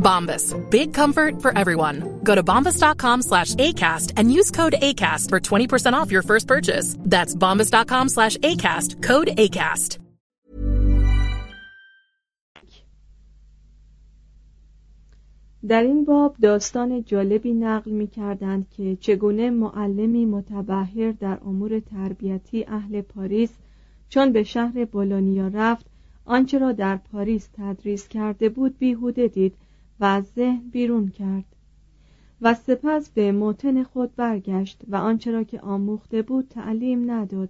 [0.00, 0.54] Bombas.
[0.70, 2.20] Big comfort for everyone.
[2.24, 6.96] Go to bombas.com slash ACAST and use code ACAST for 20% off your first purchase.
[6.98, 9.02] That's bombas.com slash ACAST.
[9.02, 9.98] Code ACAST.
[15.68, 22.64] در این باب داستان جالبی نقل می کردند که چگونه معلمی متبهر در امور تربیتی
[22.68, 23.50] اهل پاریس
[24.08, 25.86] چون به شهر بولونیا رفت
[26.24, 29.54] آنچه را در پاریس تدریس کرده بود بیهوده دید
[30.00, 31.44] و از ذهن بیرون کرد
[32.42, 37.48] و سپس به موتن خود برگشت و آنچه را که آموخته بود تعلیم نداد.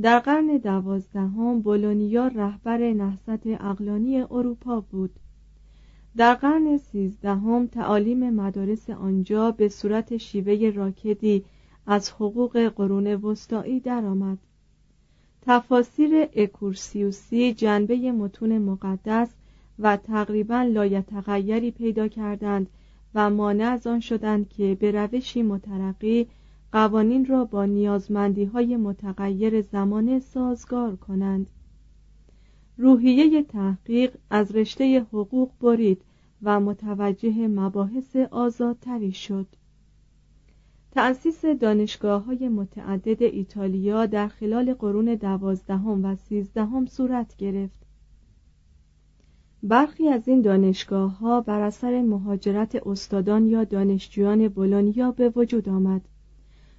[0.00, 5.10] در قرن دوازدهم بولونیا رهبر نهضت اقلانی اروپا بود.
[6.16, 11.44] در قرن سیزدهم تعالیم مدارس آنجا به صورت شیوه راکدی
[11.86, 14.38] از حقوق قرون وسطایی درآمد.
[15.42, 19.28] تفاسیر اکورسیوسی جنبه متون مقدس
[19.78, 22.70] و تقریبا لایتغیری پیدا کردند
[23.14, 26.26] و مانع از آن شدند که به روشی مترقی
[26.72, 31.50] قوانین را با نیازمندی های متغیر زمانه سازگار کنند.
[32.76, 36.02] روحیه تحقیق از رشته حقوق برید
[36.42, 39.46] و متوجه مباحث آزادتری شد.
[40.90, 47.87] تأسیس دانشگاه های متعدد ایتالیا در خلال قرون دوازدهم و سیزدهم صورت گرفت.
[49.62, 56.00] برخی از این دانشگاه ها بر اثر مهاجرت استادان یا دانشجویان بولونیا به وجود آمد.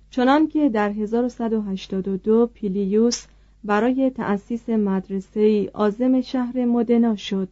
[0.10, 3.26] چنانکه در 1182 پیلیوس
[3.64, 7.50] برای تأسیس مدرسه ای شهر مدنا شد.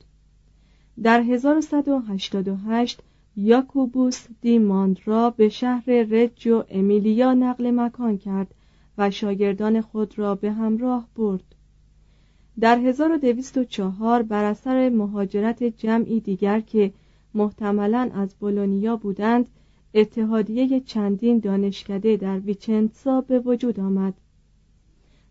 [1.03, 3.01] در 1188
[3.35, 8.47] یاکوبوس دی ماندرا به شهر رجو امیلیا نقل مکان کرد
[8.97, 11.55] و شاگردان خود را به همراه برد.
[12.59, 16.91] در 1204 بر اثر مهاجرت جمعی دیگر که
[17.33, 19.49] محتملا از بولونیا بودند
[19.93, 24.13] اتحادیه چندین دانشکده در ویچنتسا به وجود آمد.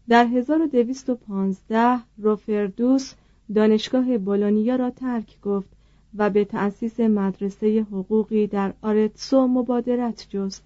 [0.09, 3.15] در 1215 روفردوس
[3.55, 5.69] دانشگاه بولونیا را ترک گفت
[6.15, 10.63] و به تأسیس مدرسه حقوقی در آرتسو مبادرت جست.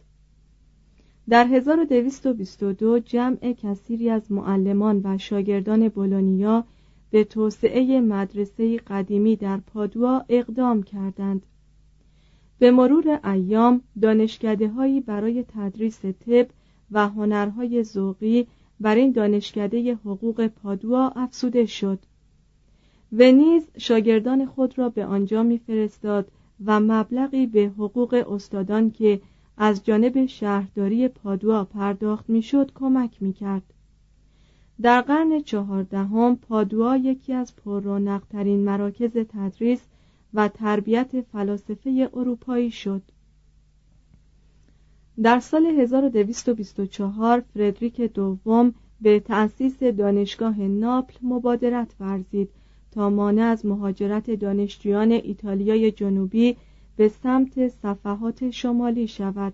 [1.30, 6.64] در 1222 جمع کثیری از معلمان و شاگردان بولونیا
[7.10, 11.42] به توسعه مدرسه قدیمی در پادوا اقدام کردند.
[12.58, 14.68] به مرور ایام دانشکده
[15.06, 16.46] برای تدریس طب
[16.90, 18.46] و هنرهای ذوقی
[18.80, 21.98] بر این دانشکده حقوق پادوا افسوده شد.
[23.12, 26.28] و نیز شاگردان خود را به آنجا میفرستاد
[26.64, 29.20] و مبلغی به حقوق استادان که
[29.56, 33.62] از جانب شهرداری پادوا پرداخت می‌شد کمک می‌کرد.
[34.82, 39.80] در قرن چهاردهم پادوا یکی از پررونقترین مراکز تدریس
[40.34, 43.02] و تربیت فلاسفه اروپایی شد.
[45.22, 52.50] در سال 1224 فردریک دوم به تأسیس دانشگاه ناپل مبادرت ورزید
[52.90, 56.56] تا مانع از مهاجرت دانشجویان ایتالیای جنوبی
[57.00, 59.52] به سمت صفحات شمالی شود.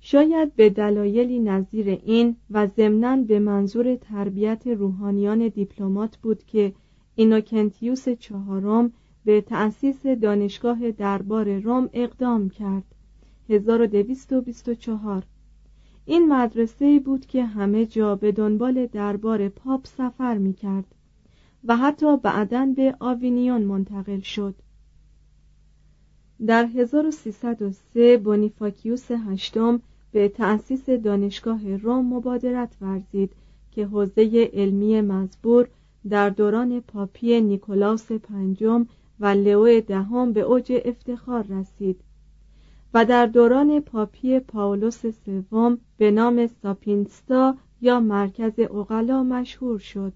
[0.00, 6.72] شاید به دلایلی نظیر این و ضمناً به منظور تربیت روحانیان دیپلمات بود که
[7.14, 8.92] اینوکنتیوس چهارم
[9.24, 12.94] به تأسیس دانشگاه دربار روم اقدام کرد.
[13.48, 15.22] 1224
[16.04, 20.94] این مدرسه بود که همه جا به دنبال دربار پاپ سفر می کرد
[21.64, 24.54] و حتی بعدا به آوینیون منتقل شد.
[26.46, 29.80] در 1303 بونیفاکیوس هشتم
[30.12, 33.30] به تأسیس دانشگاه روم مبادرت ورزید
[33.72, 35.68] که حوزه علمی مزبور
[36.08, 38.86] در دوران پاپی نیکولاس پنجم
[39.20, 42.00] و لئو دهم به اوج افتخار رسید
[42.94, 50.12] و در دوران پاپی پاولوس سوم به نام ساپینستا یا مرکز اقلا مشهور شد.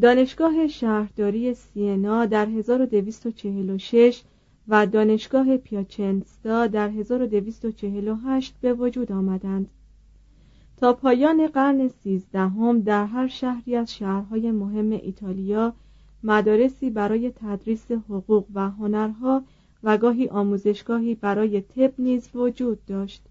[0.00, 4.22] دانشگاه شهرداری سینا در 1246
[4.68, 9.68] و دانشگاه پیاچنستا در 1248 به وجود آمدند.
[10.76, 15.72] تا پایان قرن سیزدهم در هر شهری از شهرهای مهم ایتالیا
[16.22, 19.42] مدارسی برای تدریس حقوق و هنرها
[19.82, 23.22] و گاهی آموزشگاهی برای طب نیز وجود داشت.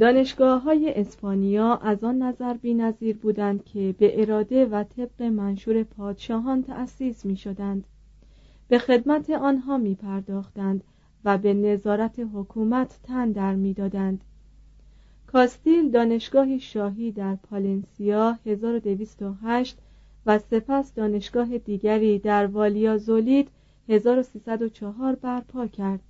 [0.00, 5.82] دانشگاه های اسپانیا از آن نظر بی نظیر بودند که به اراده و طبق منشور
[5.82, 7.84] پادشاهان تأسیس می شدند
[8.70, 10.84] به خدمت آنها می پرداختند
[11.24, 14.20] و به نظارت حکومت تن در می دادند.
[15.26, 19.78] کاستیل دانشگاهی شاهی در پالنسیا 1208
[20.26, 23.48] و سپس دانشگاه دیگری در والیا زولید
[23.88, 26.00] 1304 برپا کرد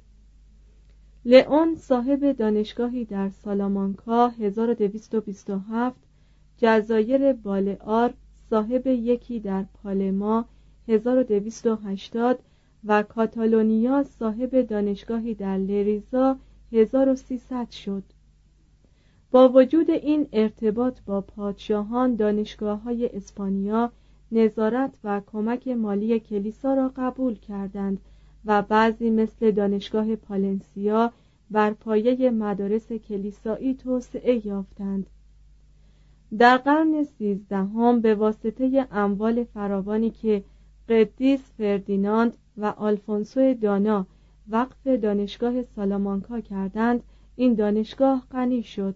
[1.25, 5.97] لئون صاحب دانشگاهی در سالامانکا 1227
[6.59, 8.15] جزایر بالعار
[8.51, 10.45] صاحب یکی در پالما
[10.89, 12.39] 1280
[12.85, 16.37] و کاتالونیا صاحب دانشگاهی در لریزا
[16.73, 18.03] 1300 شد.
[19.31, 23.93] با وجود این ارتباط با پادشاهان دانشگاه های اسپانیا
[24.33, 27.99] نظارت و کمک مالی کلیسا را قبول کردند
[28.45, 31.13] و بعضی مثل دانشگاه پالنسیا
[31.51, 35.07] بر پایه مدارس کلیسایی توسعه یافتند.
[36.39, 40.45] در قرن سیزدهم به واسطه اموال فراوانی که
[40.89, 44.07] قدیس فردیناند و آلفونسو دانا
[44.49, 47.03] وقف دانشگاه سالامانکا کردند.
[47.37, 48.95] این دانشگاه غنی شد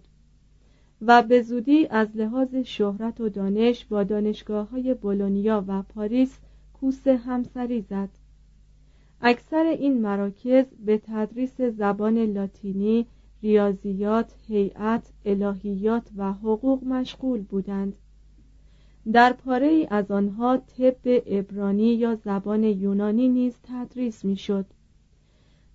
[1.01, 6.39] و به زودی از لحاظ شهرت و دانش با دانشگاه های بولونیا و پاریس
[6.73, 8.09] کوس همسری زد.
[9.21, 13.05] اکثر این مراکز به تدریس زبان لاتینی،
[13.43, 17.93] ریاضیات، هیئت، الهیات و حقوق مشغول بودند.
[19.11, 24.65] در پاره ای از آنها طب ابرانی یا زبان یونانی نیز تدریس می‌شد.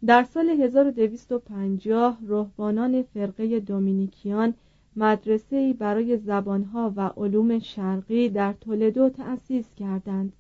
[0.07, 4.55] در سال 1250 رهبانان فرقه دومینیکیان
[4.97, 10.33] مدرسه برای زبانها و علوم شرقی در تولدو تأسیس کردند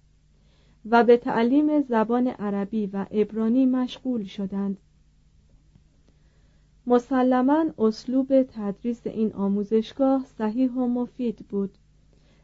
[0.90, 4.78] و به تعلیم زبان عربی و عبرانی مشغول شدند
[6.86, 11.70] مسلما اسلوب تدریس این آموزشگاه صحیح و مفید بود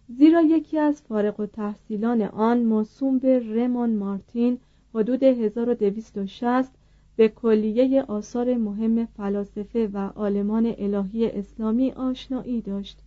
[0.08, 4.58] زیرا یکی از فارغ و تحصیلان آن موسوم به رمون مارتین
[4.94, 6.72] حدود 1260
[7.16, 12.98] به کلیه آثار مهم فلاسفه و عالمان الهی اسلامی آشنایی داشت.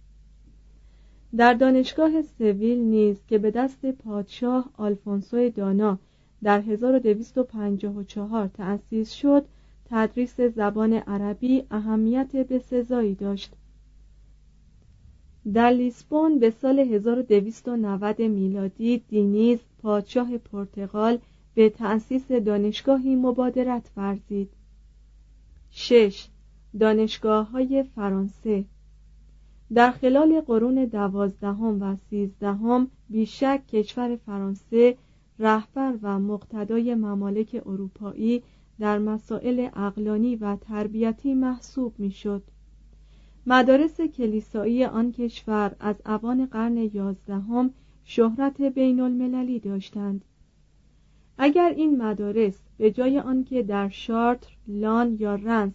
[1.37, 5.99] در دانشگاه سویل نیز که به دست پادشاه آلفونسو دانا
[6.43, 9.45] در 1254 تأسیس شد
[9.85, 13.53] تدریس زبان عربی اهمیت بسزایی داشت.
[15.53, 21.17] در لیسبون به سال 1290 میلادی دینیز پادشاه پرتغال
[21.53, 24.49] به تأسیس دانشگاهی مبادرت ورزید
[25.71, 26.27] 6.
[26.79, 28.65] دانشگاه های فرانسه
[29.73, 34.97] در خلال قرون دوازدهم و سیزدهم بیشک کشور فرانسه
[35.39, 38.43] رهبر و مقتدای ممالک اروپایی
[38.79, 42.43] در مسائل اقلانی و تربیتی محسوب می‌شد.
[43.47, 47.69] مدارس کلیسایی آن کشور از اوان قرن یازدهم
[48.03, 50.25] شهرت بین المللی داشتند.
[51.37, 55.73] اگر این مدارس به جای آنکه در شارتر، لان یا رنس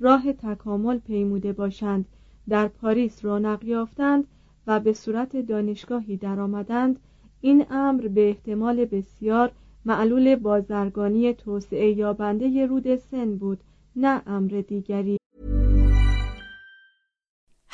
[0.00, 2.04] راه تکامل پیموده باشند
[2.48, 4.24] در پاریس رونق یافتند
[4.66, 6.98] و به صورت دانشگاهی درآمدند
[7.40, 9.52] این امر به احتمال بسیار
[9.84, 13.58] معلول بازرگانی توسعه یابنده رود سن بود
[13.96, 15.18] نه امر دیگری.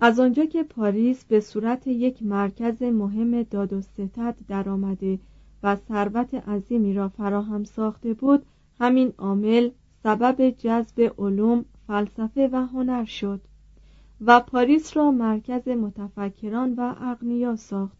[0.00, 5.18] از آنجا که پاریس به صورت یک مرکز مهم داد و ستد درآمده
[5.62, 8.46] و ثروت عظیمی را فراهم ساخته بود
[8.80, 9.70] همین عامل
[10.02, 13.40] سبب جذب علوم فلسفه و هنر شد
[14.20, 17.98] و پاریس را مرکز متفکران و اغنیا ساخت.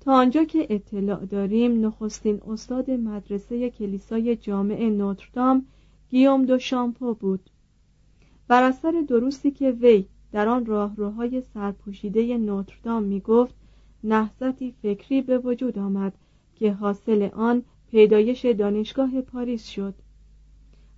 [0.00, 5.66] تا آنجا که اطلاع داریم نخستین استاد مدرسه کلیسای جامع نوتردام
[6.10, 7.50] گیوم دو شامپو بود.
[8.48, 13.54] بر اثر دروسی که وی در آن راهروهای سرپوشیده نوتردام می گفت
[14.04, 16.12] نهضتی فکری به وجود آمد
[16.54, 19.94] که حاصل آن پیدایش دانشگاه پاریس شد.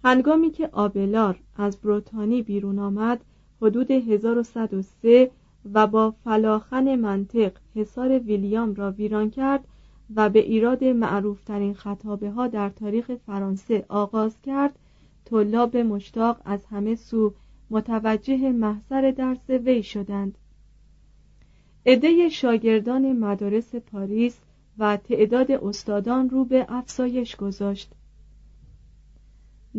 [0.04, 3.24] هنگامی که آبلار از بروتانی بیرون آمد
[3.62, 5.30] حدود 1103
[5.74, 9.64] و با فلاخن منطق حصار ویلیام را ویران کرد
[10.16, 14.78] و به ایراد معروفترین خطابه ها در تاریخ فرانسه آغاز کرد
[15.24, 17.34] طلاب مشتاق از همه سو
[17.72, 20.38] متوجه محضر درس وی شدند.
[21.86, 24.38] عده شاگردان مدارس پاریس
[24.78, 27.92] و تعداد استادان رو به افزایش گذاشت.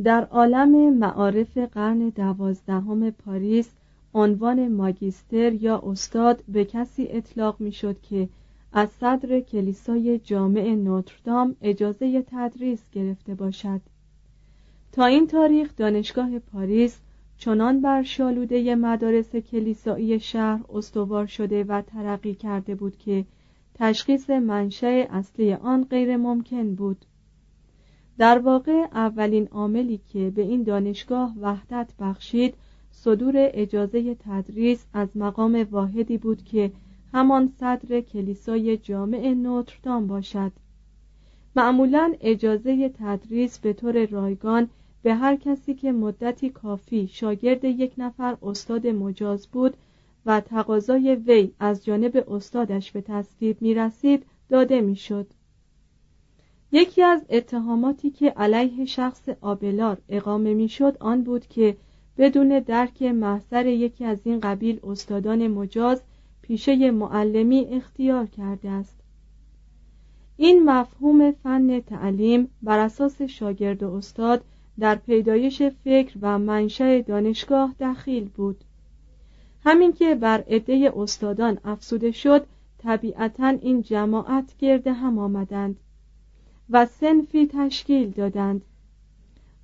[0.04, 3.70] در عالم معارف قرن دوازدهم پاریس
[4.14, 8.30] عنوان ماگیستر یا استاد به کسی اطلاق می‌شد که
[8.72, 13.82] از صدر کلیسای جامع نوتردام اجازه تدریس گرفته باشد.
[14.92, 17.00] تا این تاریخ دانشگاه پاریس
[17.44, 23.26] چنان بر شالوده مدارس کلیسایی شهر استوار شده و ترقی کرده بود که
[23.74, 27.06] تشخیص منشأ اصلی آن غیر ممکن بود.
[28.18, 32.56] در واقع اولین عاملی که به این دانشگاه وحدت بخشید
[32.92, 36.72] صدور اجازه تدریس از مقام واحدی بود که
[37.14, 40.52] همان صدر کلیسای جامع نوتردام باشد.
[41.56, 44.70] معمولا اجازه تدریس به طور رایگان
[45.04, 49.78] به هر کسی که مدتی کافی شاگرد یک نفر استاد مجاز بود
[50.26, 55.28] و تقاضای وی از جانب استادش به تصویب می رسید داده می شد.
[56.72, 61.78] یکی از اتهاماتی که علیه شخص آبلار اقامه می شد آن بود که
[62.18, 66.02] بدون درک محضر یکی از این قبیل استادان مجاز
[66.42, 69.00] پیشه معلمی اختیار کرده است
[70.38, 74.44] این مفهوم فن تعلیم بر اساس شاگرد و استاد
[74.80, 78.64] در پیدایش فکر و منشأ دانشگاه دخیل بود
[79.66, 82.46] همین که بر عده استادان افسوده شد
[82.78, 85.80] طبیعتا این جماعت گرد هم آمدند
[86.70, 88.62] و سنفی تشکیل دادند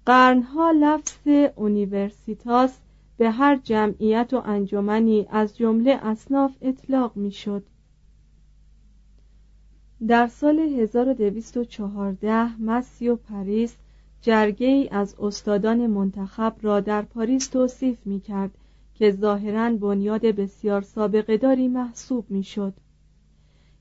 [0.06, 2.78] قرنها لفظ universitas
[3.18, 7.64] به هر جمعیت و انجمنی از جمله اصناف اطلاق می‌شد.
[10.08, 13.76] در سال 1214 مسیو پاریس
[14.22, 18.52] جرگه از استادان منتخب را در پاریس توصیف می کرد
[18.96, 22.74] که ظاهرا بنیاد بسیار سابقه داری محسوب می شد.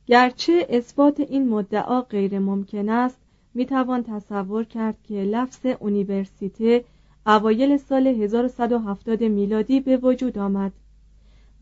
[0.07, 3.19] گرچه اثبات این مدعا غیر ممکن است
[3.55, 6.85] می توان تصور کرد که لفظ اونیورسیته
[7.27, 10.73] اوایل سال 1170 میلادی به وجود آمد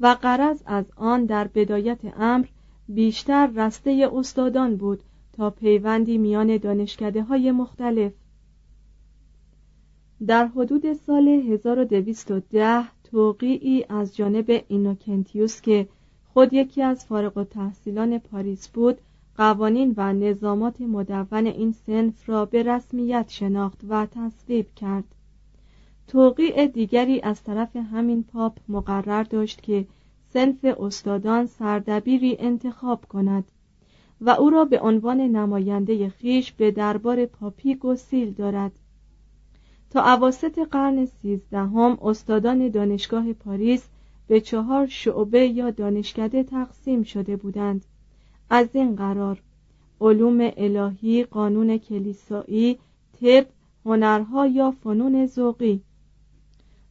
[0.00, 2.47] و قرض از آن در بدایت امر
[2.88, 5.02] بیشتر رسته استادان بود
[5.33, 8.12] تا پیوندی میان دانشکده های مختلف
[10.27, 15.89] در حدود سال 1210 توقیعی از جانب اینوکنتیوس که
[16.33, 18.99] خود یکی از فارغ التحصیلان پاریس بود
[19.37, 25.05] قوانین و نظامات مدون این سنف را به رسمیت شناخت و تصویب کرد.
[26.09, 29.87] توقیع دیگری از طرف همین پاپ مقرر داشت که
[30.33, 33.45] سنف استادان سردبیری انتخاب کند
[34.21, 38.73] و او را به عنوان نماینده خیش به دربار پاپی گسیل دارد.
[39.90, 43.88] تا عواست قرن سیزدهم استادان دانشگاه پاریس
[44.28, 47.85] به چهار شعبه یا دانشکده تقسیم شده بودند
[48.50, 49.43] از این قرار
[50.00, 52.78] علوم الهی قانون کلیسایی
[53.21, 53.47] طب
[53.85, 55.81] هنرها یا فنون ذوقی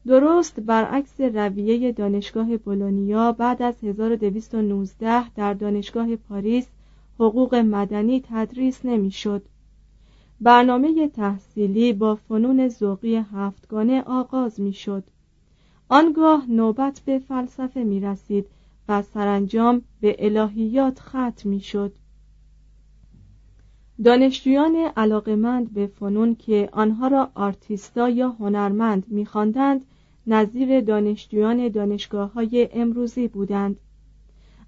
[0.07, 6.67] درست برعکس رویه دانشگاه بولونیا بعد از 1219 در دانشگاه پاریس
[7.19, 9.41] حقوق مدنی تدریس نمی‌شد.
[10.41, 15.03] برنامه تحصیلی با فنون ذوقی هفتگانه آغاز می‌شد.
[15.89, 18.45] آنگاه نوبت به فلسفه می رسید
[18.89, 21.93] و سرانجام به الهیات ختم می شد.
[24.03, 29.85] دانشجویان علاقمند به فنون که آنها را آرتیستا یا هنرمند می‌خواندند
[30.27, 33.79] نظیر دانشجویان دانشگاه های امروزی بودند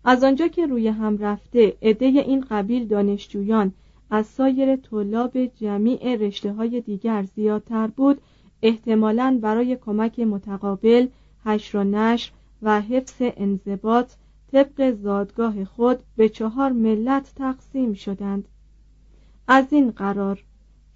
[0.03, 3.73] از آنجا که روی هم رفته عده این قبیل دانشجویان
[4.09, 8.21] از سایر طلاب جمیع رشته های دیگر زیادتر بود
[8.61, 11.07] احتمالاً برای کمک متقابل
[11.45, 14.11] حشر و نشر و حفظ انضباط
[14.51, 18.47] طبق زادگاه خود به چهار ملت تقسیم شدند.
[19.47, 20.43] از این قرار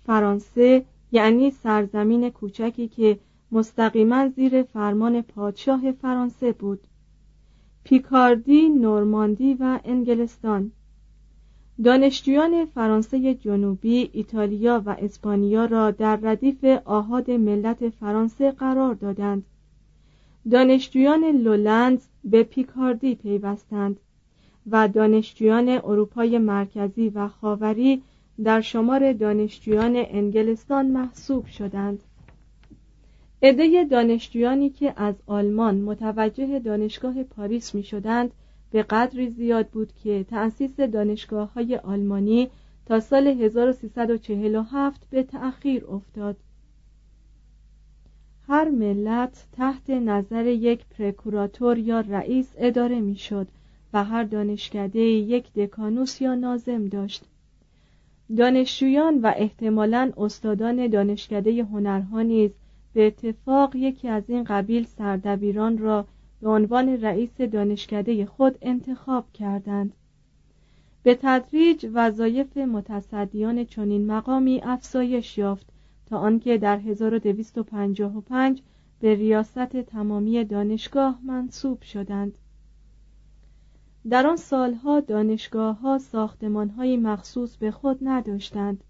[0.05, 3.19] فرانسه یعنی سرزمین کوچکی که
[3.51, 6.87] مستقیما زیر فرمان پادشاه فرانسه بود
[7.83, 10.71] پیکاردی، نورماندی و انگلستان
[11.83, 19.43] دانشجویان فرانسه جنوبی، ایتالیا و اسپانیا را در ردیف آهاد ملت فرانسه قرار دادند.
[20.51, 23.99] دانشجویان لولند به پیکاردی پیوستند
[24.71, 28.01] و دانشجویان اروپای مرکزی و خاوری
[28.43, 31.99] در شمار دانشجویان انگلستان محسوب شدند.
[33.43, 38.31] عده دانشجویانی که از آلمان متوجه دانشگاه پاریس می شدند
[38.71, 42.49] به قدری زیاد بود که تأسیس دانشگاه های آلمانی
[42.85, 46.37] تا سال 1347 به تأخیر افتاد.
[48.47, 53.47] هر ملت تحت نظر یک پرکوراتور یا رئیس اداره می‌شد
[53.93, 57.23] و هر دانشکده یک دکانوس یا نازم داشت.
[58.37, 62.51] دانشجویان و احتمالاً استادان دانشکده هنرها نیز
[62.93, 66.05] به اتفاق یکی از این قبیل سردبیران را
[66.41, 69.93] به عنوان رئیس دانشکده خود انتخاب کردند.
[71.03, 75.65] به تدریج وظایف متصدیان چنین مقامی افزایش یافت
[76.05, 78.61] تا آنکه در 1255
[78.99, 82.37] به ریاست تمامی دانشگاه منصوب شدند.
[84.09, 88.83] در آن سالها دانشگاه ها ساختمان های مخصوص به خود نداشتند.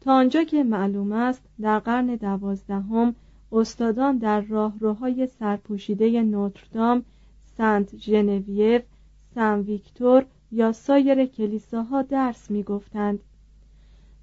[0.00, 3.14] تا آنجا که معلوم است در قرن دوازدهم
[3.54, 7.04] استادان در راهروهای سرپوشیده نوتردام
[7.56, 8.80] سنت ژنویو
[9.34, 13.20] سن ویکتور یا سایر کلیساها درس می‌گفتند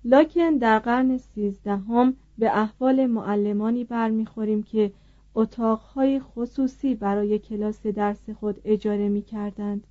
[0.05, 4.91] لکن در قرن سیزدهم به احوال معلمانی برمیخوریم که
[5.35, 9.87] اتاقهای خصوصی برای کلاس درس خود اجاره می کردند.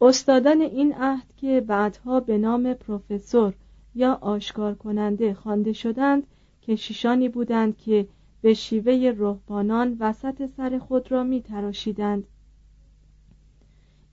[0.00, 3.54] استادان این عهد که بعدها به نام پروفسور
[3.94, 6.26] یا آشکار کننده خوانده شدند
[6.62, 8.08] کشیشانی بودند که
[8.42, 12.26] به شیوه رهبانان وسط سر خود را می تراشیدند.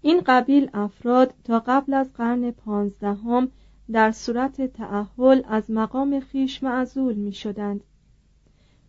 [0.02, 3.52] این قبیل افراد تا قبل از قرن پانزدهم
[3.92, 7.84] در صورت تعهل از مقام خیش معزول می شدند.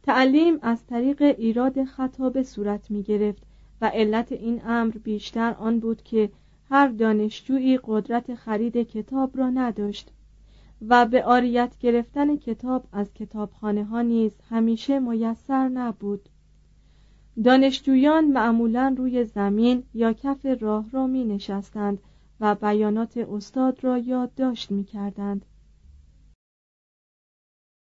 [0.03, 3.43] تعلیم از طریق ایراد خطاب صورت می گرفت
[3.81, 6.31] و علت این امر بیشتر آن بود که
[6.71, 10.11] هر دانشجویی قدرت خرید کتاب را نداشت
[10.89, 16.29] و به آریت گرفتن کتاب از کتابخانه ها نیز همیشه میسر نبود
[17.45, 21.99] دانشجویان معمولا روی زمین یا کف راه را می نشستند
[22.41, 25.45] و بیانات استاد را یادداشت می کردند.